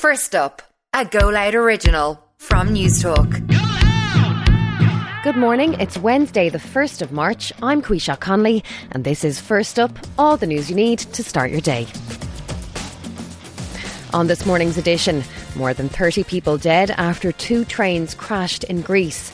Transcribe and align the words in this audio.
First 0.00 0.34
up, 0.34 0.60
a 0.92 1.06
Go 1.06 1.30
Loud 1.30 1.54
original 1.54 2.22
from 2.36 2.68
Newstalk. 2.68 3.32
Good 5.24 5.36
morning. 5.36 5.72
It's 5.80 5.96
Wednesday, 5.96 6.50
the 6.50 6.58
1st 6.58 7.00
of 7.00 7.12
March. 7.12 7.50
I'm 7.62 7.80
Quisha 7.80 8.20
Conley, 8.20 8.62
and 8.92 9.04
this 9.04 9.24
is 9.24 9.40
First 9.40 9.78
Up, 9.78 9.98
all 10.18 10.36
the 10.36 10.46
news 10.46 10.68
you 10.68 10.76
need 10.76 10.98
to 10.98 11.24
start 11.24 11.50
your 11.50 11.62
day. 11.62 11.86
On 14.12 14.26
this 14.26 14.44
morning's 14.44 14.76
edition, 14.76 15.24
more 15.56 15.72
than 15.72 15.88
30 15.88 16.24
people 16.24 16.58
dead 16.58 16.90
after 16.90 17.32
two 17.32 17.64
trains 17.64 18.14
crashed 18.14 18.64
in 18.64 18.82
Greece. 18.82 19.32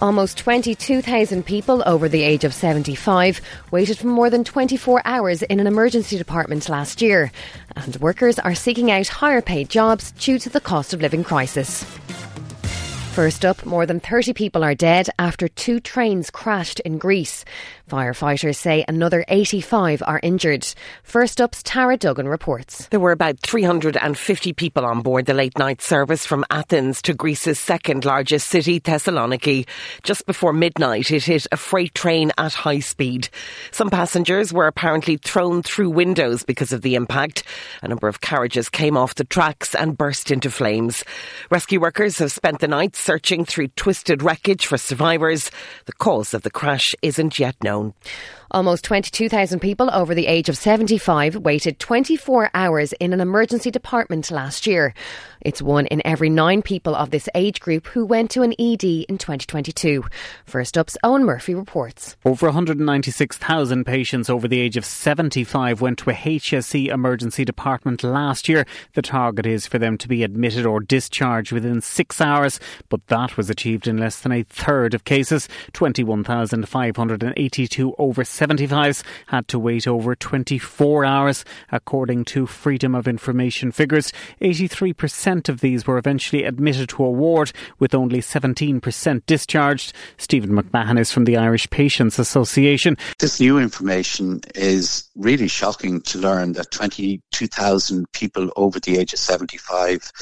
Almost 0.00 0.38
22,000 0.38 1.44
people 1.44 1.82
over 1.84 2.08
the 2.08 2.22
age 2.22 2.44
of 2.44 2.54
75 2.54 3.40
waited 3.72 3.98
for 3.98 4.06
more 4.06 4.30
than 4.30 4.44
24 4.44 5.02
hours 5.04 5.42
in 5.42 5.58
an 5.58 5.66
emergency 5.66 6.16
department 6.16 6.68
last 6.68 7.02
year, 7.02 7.32
and 7.74 7.96
workers 7.96 8.38
are 8.38 8.54
seeking 8.54 8.92
out 8.92 9.08
higher 9.08 9.42
paid 9.42 9.68
jobs 9.68 10.12
due 10.12 10.38
to 10.38 10.48
the 10.50 10.60
cost 10.60 10.94
of 10.94 11.00
living 11.00 11.24
crisis. 11.24 11.84
First 13.18 13.44
up, 13.44 13.66
more 13.66 13.84
than 13.84 13.98
30 13.98 14.32
people 14.32 14.62
are 14.62 14.76
dead 14.76 15.08
after 15.18 15.48
two 15.48 15.80
trains 15.80 16.30
crashed 16.30 16.78
in 16.78 16.98
Greece. 16.98 17.44
Firefighters 17.90 18.54
say 18.54 18.84
another 18.86 19.24
85 19.26 20.04
are 20.06 20.20
injured. 20.22 20.64
First 21.02 21.40
up's 21.40 21.60
Tara 21.64 21.96
Duggan 21.96 22.28
reports. 22.28 22.86
There 22.92 23.00
were 23.00 23.10
about 23.10 23.40
350 23.40 24.52
people 24.52 24.86
on 24.86 25.00
board 25.00 25.26
the 25.26 25.34
late 25.34 25.58
night 25.58 25.82
service 25.82 26.24
from 26.24 26.44
Athens 26.48 27.02
to 27.02 27.12
Greece's 27.12 27.58
second 27.58 28.04
largest 28.04 28.48
city, 28.48 28.78
Thessaloniki. 28.78 29.66
Just 30.04 30.24
before 30.24 30.52
midnight, 30.52 31.10
it 31.10 31.24
hit 31.24 31.48
a 31.50 31.56
freight 31.56 31.94
train 31.94 32.30
at 32.38 32.52
high 32.52 32.78
speed. 32.78 33.30
Some 33.72 33.90
passengers 33.90 34.52
were 34.52 34.68
apparently 34.68 35.16
thrown 35.16 35.64
through 35.64 35.90
windows 35.90 36.44
because 36.44 36.72
of 36.72 36.82
the 36.82 36.94
impact. 36.94 37.42
A 37.82 37.88
number 37.88 38.06
of 38.06 38.20
carriages 38.20 38.68
came 38.68 38.96
off 38.96 39.16
the 39.16 39.24
tracks 39.24 39.74
and 39.74 39.98
burst 39.98 40.30
into 40.30 40.52
flames. 40.52 41.02
Rescue 41.50 41.80
workers 41.80 42.18
have 42.18 42.30
spent 42.30 42.60
the 42.60 42.68
night 42.68 42.94
searching 43.08 43.42
through 43.42 43.68
twisted 43.68 44.22
wreckage 44.22 44.66
for 44.66 44.76
survivors. 44.76 45.50
The 45.86 45.94
cause 45.94 46.34
of 46.34 46.42
the 46.42 46.50
crash 46.50 46.94
isn't 47.00 47.38
yet 47.38 47.56
known. 47.64 47.94
Almost 48.50 48.84
22,000 48.84 49.60
people 49.60 49.90
over 49.92 50.14
the 50.14 50.26
age 50.26 50.48
of 50.48 50.56
75 50.56 51.36
waited 51.36 51.78
24 51.78 52.48
hours 52.54 52.94
in 52.94 53.12
an 53.12 53.20
emergency 53.20 53.70
department 53.70 54.30
last 54.30 54.66
year. 54.66 54.94
It's 55.42 55.60
one 55.60 55.84
in 55.86 56.00
every 56.06 56.30
nine 56.30 56.62
people 56.62 56.96
of 56.96 57.10
this 57.10 57.28
age 57.34 57.60
group 57.60 57.86
who 57.88 58.06
went 58.06 58.30
to 58.32 58.42
an 58.42 58.54
ED 58.58 58.82
in 58.82 59.18
2022. 59.18 60.02
First 60.46 60.78
up's 60.78 60.96
Owen 61.04 61.24
Murphy 61.24 61.54
reports. 61.54 62.16
Over 62.24 62.46
196,000 62.46 63.84
patients 63.84 64.30
over 64.30 64.48
the 64.48 64.60
age 64.60 64.78
of 64.78 64.84
75 64.84 65.80
went 65.82 65.98
to 65.98 66.10
a 66.10 66.14
HSE 66.14 66.88
emergency 66.88 67.44
department 67.44 68.02
last 68.02 68.48
year. 68.48 68.64
The 68.94 69.02
target 69.02 69.44
is 69.44 69.66
for 69.66 69.78
them 69.78 69.98
to 69.98 70.08
be 70.08 70.24
admitted 70.24 70.64
or 70.64 70.80
discharged 70.80 71.52
within 71.52 71.82
six 71.82 72.18
hours, 72.20 72.58
but 72.88 73.06
that 73.08 73.36
was 73.36 73.50
achieved 73.50 73.86
in 73.86 73.98
less 73.98 74.20
than 74.20 74.32
a 74.32 74.44
third 74.44 74.94
of 74.94 75.04
cases. 75.04 75.50
21,582 75.74 77.94
over 77.98 78.24
75s 78.38 79.02
had 79.26 79.48
to 79.48 79.58
wait 79.58 79.88
over 79.88 80.14
24 80.14 81.04
hours, 81.04 81.44
according 81.72 82.24
to 82.26 82.46
Freedom 82.46 82.94
of 82.94 83.08
Information 83.08 83.72
figures. 83.72 84.12
83% 84.40 85.48
of 85.48 85.60
these 85.60 85.86
were 85.86 85.98
eventually 85.98 86.44
admitted 86.44 86.88
to 86.90 87.04
a 87.04 87.10
ward, 87.10 87.52
with 87.78 87.94
only 87.94 88.20
17% 88.20 89.22
discharged. 89.26 89.92
Stephen 90.16 90.50
McMahon 90.50 90.98
is 90.98 91.10
from 91.10 91.24
the 91.24 91.36
Irish 91.36 91.68
Patients 91.70 92.18
Association. 92.18 92.96
This 93.18 93.40
new 93.40 93.58
information 93.58 94.40
is 94.54 95.08
really 95.16 95.48
shocking 95.48 96.00
to 96.02 96.18
learn 96.18 96.52
that 96.52 96.70
22,000 96.70 98.10
people 98.12 98.50
over 98.56 98.78
the 98.78 98.98
age 98.98 99.12
of 99.12 99.18
75 99.18 100.12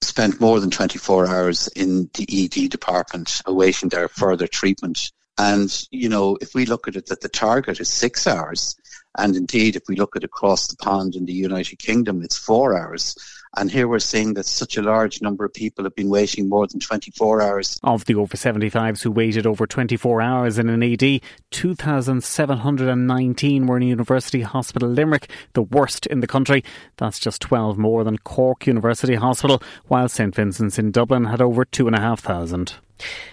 spent 0.00 0.40
more 0.40 0.60
than 0.60 0.70
24 0.70 1.28
hours 1.28 1.68
in 1.68 2.10
the 2.14 2.26
ED 2.28 2.70
department 2.70 3.40
awaiting 3.46 3.88
their 3.88 4.08
further 4.08 4.46
treatment. 4.46 5.12
And, 5.38 5.72
you 5.90 6.08
know, 6.08 6.36
if 6.40 6.54
we 6.54 6.66
look 6.66 6.88
at 6.88 6.96
it 6.96 7.06
that 7.06 7.20
the 7.20 7.28
target 7.28 7.80
is 7.80 7.88
six 7.88 8.26
hours, 8.26 8.76
and 9.18 9.36
indeed, 9.36 9.76
if 9.76 9.82
we 9.88 9.96
look 9.96 10.16
at 10.16 10.24
across 10.24 10.68
the 10.68 10.76
pond 10.76 11.14
in 11.14 11.26
the 11.26 11.32
United 11.32 11.78
Kingdom, 11.78 12.22
it's 12.22 12.38
four 12.38 12.78
hours. 12.78 13.14
And 13.54 13.70
here 13.70 13.86
we're 13.86 13.98
seeing 13.98 14.32
that 14.34 14.46
such 14.46 14.78
a 14.78 14.82
large 14.82 15.20
number 15.20 15.44
of 15.44 15.52
people 15.52 15.84
have 15.84 15.94
been 15.94 16.08
waiting 16.08 16.48
more 16.48 16.66
than 16.66 16.80
24 16.80 17.42
hours. 17.42 17.78
Of 17.82 18.06
the 18.06 18.14
over 18.14 18.34
75s 18.34 19.02
who 19.02 19.10
waited 19.10 19.46
over 19.46 19.66
24 19.66 20.22
hours 20.22 20.58
in 20.58 20.70
an 20.70 20.82
ED, 20.82 21.20
2,719 21.50 23.66
were 23.66 23.76
in 23.76 23.82
University 23.82 24.40
Hospital 24.40 24.88
Limerick, 24.88 25.28
the 25.52 25.62
worst 25.62 26.06
in 26.06 26.20
the 26.20 26.26
country. 26.26 26.64
That's 26.96 27.18
just 27.18 27.42
12 27.42 27.76
more 27.76 28.04
than 28.04 28.16
Cork 28.16 28.66
University 28.66 29.16
Hospital, 29.16 29.62
while 29.86 30.08
St 30.08 30.34
Vincent's 30.34 30.78
in 30.78 30.90
Dublin 30.90 31.26
had 31.26 31.42
over 31.42 31.66
2,500. 31.66 32.72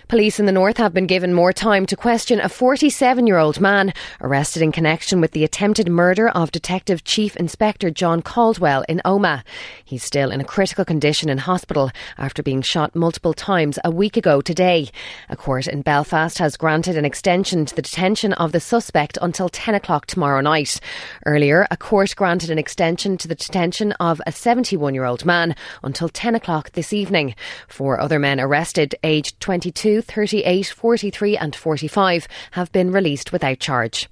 Police 0.10 0.40
in 0.40 0.48
the 0.48 0.52
north 0.52 0.78
have 0.78 0.92
been 0.92 1.06
given 1.06 1.36
more 1.36 1.54
time 1.54 1.86
to 1.86 1.96
question 1.96 2.40
a 2.40 2.50
47 2.50 3.28
year 3.28 3.38
old 3.38 3.62
man 3.62 3.94
arrested 4.22 4.64
in 4.64 4.72
connection 4.72 5.22
with 5.22 5.34
the 5.34 5.44
attempted 5.44 5.88
murder 5.88 6.30
of 6.30 6.52
Detective 6.52 7.04
Chief 7.04 7.38
Inspector 7.38 7.88
John 7.92 8.24
Caldwell 8.24 8.84
in 8.90 9.04
Omagh. 9.06 9.44
He's 9.86 10.04
still 10.04 10.32
in 10.32 10.42
a 10.42 10.46
critical 10.46 10.84
condition 10.84 11.30
in 11.30 11.38
hospital 11.38 11.92
after 12.18 12.42
being 12.42 12.64
shot 12.64 12.96
multiple 12.96 13.36
times 13.36 13.78
a 13.84 13.92
week 13.92 14.18
ago 14.18 14.42
today. 14.42 14.90
A 15.30 15.36
court 15.36 15.68
in 15.68 15.84
Belfast 15.84 16.40
has 16.40 16.58
granted 16.58 16.98
an 16.98 17.06
extension 17.06 17.68
to 17.68 17.76
the 17.76 17.84
detention 17.84 18.34
of 18.34 18.52
the 18.52 18.60
suspect 18.60 19.20
until 19.22 19.48
10 19.48 19.76
o'clock 19.76 20.08
tomorrow 20.08 20.42
night. 20.42 20.80
Earlier, 21.28 21.68
a 21.70 21.78
court 21.78 22.16
granted 22.16 22.50
an 22.50 22.58
extension 22.58 23.16
to 23.20 23.28
the 23.28 23.36
detention 23.36 23.92
of 24.00 24.20
a 24.26 24.32
71 24.32 24.96
year 24.96 25.06
old 25.06 25.24
man 25.24 25.56
until 25.84 26.10
10 26.10 26.34
o'clock 26.34 26.72
this 26.72 26.94
evening. 26.94 27.36
Four 27.68 28.00
other 28.00 28.18
men 28.18 28.40
arrested, 28.40 28.96
aged 29.04 29.40
22, 29.60 30.02
38, 30.02 30.68
43, 30.68 31.38
and 31.38 31.54
45, 31.54 32.28
have 32.52 32.72
been 32.72 32.92
released 32.92 33.34
without 33.34 33.60
charge 33.60 34.08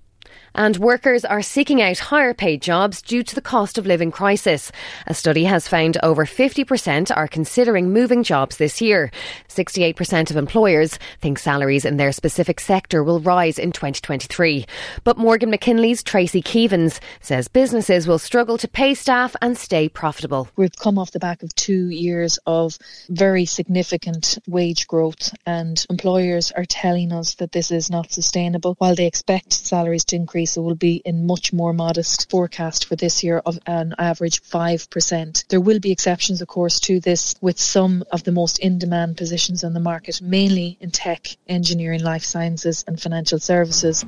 and 0.57 0.75
workers 0.77 1.23
are 1.23 1.43
seeking 1.43 1.81
out 1.81 1.99
higher 1.99 2.33
paid 2.33 2.61
jobs 2.61 3.01
due 3.01 3.21
to 3.21 3.35
the 3.35 3.41
cost 3.41 3.77
of 3.77 3.85
living 3.85 4.11
crisis. 4.11 4.71
A 5.05 5.13
study 5.13 5.43
has 5.43 5.67
found 5.67 5.97
over 6.01 6.25
50% 6.25 7.15
are 7.15 7.27
considering 7.27 7.93
moving 7.93 8.23
jobs 8.23 8.57
this 8.57 8.81
year. 8.81 9.11
68% 9.47 10.31
of 10.31 10.35
employers 10.35 10.97
think 11.21 11.37
salaries 11.37 11.85
in 11.85 11.97
their 11.97 12.11
specific 12.11 12.59
sector 12.59 13.03
will 13.03 13.19
rise 13.19 13.59
in 13.59 13.71
2023. 13.71 14.65
But 15.03 15.17
Morgan 15.17 15.51
McKinley's 15.51 16.03
Trayc 16.03 16.43
Keevans 16.43 16.99
says 17.21 17.47
businesses 17.47 18.07
will 18.07 18.19
struggle 18.19 18.57
to 18.57 18.67
pay 18.67 18.95
staff 18.95 19.35
and 19.41 19.55
stay 19.55 19.87
profitable. 19.87 20.49
We've 20.55 20.75
come 20.75 20.97
off 20.97 21.11
the 21.11 21.19
back 21.19 21.43
of 21.43 21.53
two 21.53 21.89
years 21.89 22.39
of 22.47 22.77
very 23.09 23.45
significant 23.45 24.39
wage 24.47 24.87
growth 24.87 25.35
and 25.45 25.85
employers 25.89 26.51
are 26.51 26.65
telling 26.65 27.11
us 27.11 27.35
that 27.35 27.51
this 27.51 27.69
is 27.69 27.91
not 27.91 28.11
sustainable. 28.11 28.75
While 28.79 28.95
they 28.95 29.05
expect 29.05 29.53
salaries 29.53 30.05
to 30.05 30.15
increase, 30.15 30.46
it 30.55 30.61
will 30.61 30.75
be 30.75 31.01
in 31.03 31.25
much 31.27 31.51
more 31.51 31.73
modest 31.73 32.29
forecast 32.29 32.85
for 32.85 32.95
this 32.95 33.23
year 33.23 33.39
of 33.39 33.59
an 33.65 33.95
average 33.97 34.41
5%. 34.43 35.47
There 35.49 35.59
will 35.59 35.79
be 35.79 35.91
exceptions, 35.91 36.41
of 36.41 36.47
course, 36.47 36.79
to 36.81 36.99
this 36.99 37.35
with 37.41 37.59
some 37.59 38.03
of 38.11 38.23
the 38.23 38.31
most 38.31 38.59
in-demand 38.59 39.17
positions 39.17 39.63
on 39.63 39.73
the 39.73 39.79
market, 39.79 40.21
mainly 40.21 40.77
in 40.79 40.91
tech, 40.91 41.27
engineering, 41.47 42.03
life 42.03 42.23
sciences 42.23 42.85
and 42.87 43.01
financial 43.01 43.39
services. 43.39 44.05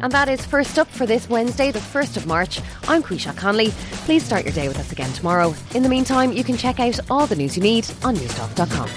And 0.00 0.12
that 0.12 0.28
is 0.28 0.44
first 0.44 0.78
up 0.78 0.88
for 0.88 1.06
this 1.06 1.28
Wednesday, 1.28 1.70
the 1.70 1.78
1st 1.78 2.16
of 2.16 2.26
March. 2.26 2.60
I'm 2.88 3.02
Quisha 3.02 3.36
Conley. 3.36 3.68
Please 4.06 4.24
start 4.24 4.44
your 4.44 4.52
day 4.52 4.66
with 4.66 4.78
us 4.78 4.90
again 4.90 5.12
tomorrow. 5.12 5.54
In 5.74 5.82
the 5.82 5.88
meantime, 5.88 6.32
you 6.32 6.42
can 6.42 6.56
check 6.56 6.80
out 6.80 6.98
all 7.08 7.26
the 7.26 7.36
news 7.36 7.56
you 7.56 7.62
need 7.62 7.88
on 8.02 8.16
newstalk.com. 8.16 8.88